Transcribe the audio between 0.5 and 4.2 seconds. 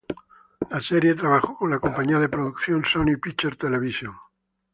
La serie trabajó con la compañía de producción "Sony Pictures Television".